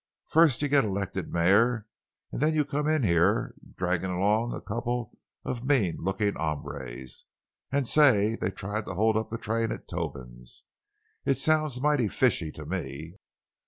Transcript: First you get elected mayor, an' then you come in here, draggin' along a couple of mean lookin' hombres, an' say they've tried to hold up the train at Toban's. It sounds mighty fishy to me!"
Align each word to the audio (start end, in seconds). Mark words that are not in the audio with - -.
First 0.25 0.63
you 0.63 0.67
get 0.67 0.83
elected 0.83 1.31
mayor, 1.31 1.85
an' 2.31 2.39
then 2.39 2.55
you 2.55 2.65
come 2.65 2.87
in 2.87 3.03
here, 3.03 3.53
draggin' 3.75 4.09
along 4.09 4.51
a 4.51 4.59
couple 4.59 5.15
of 5.45 5.63
mean 5.63 5.97
lookin' 5.99 6.33
hombres, 6.33 7.25
an' 7.71 7.85
say 7.85 8.35
they've 8.35 8.55
tried 8.55 8.85
to 8.85 8.95
hold 8.95 9.15
up 9.15 9.27
the 9.29 9.37
train 9.37 9.71
at 9.71 9.87
Toban's. 9.87 10.63
It 11.23 11.37
sounds 11.37 11.79
mighty 11.81 12.07
fishy 12.07 12.51
to 12.51 12.65
me!" 12.65 13.13